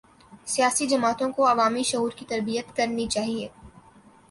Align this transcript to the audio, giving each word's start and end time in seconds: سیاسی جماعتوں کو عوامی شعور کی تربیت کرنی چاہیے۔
سیاسی 0.45 0.87
جماعتوں 0.87 1.31
کو 1.31 1.47
عوامی 1.47 1.83
شعور 1.83 2.11
کی 2.11 2.25
تربیت 2.25 2.75
کرنی 2.75 3.07
چاہیے۔ 3.07 3.47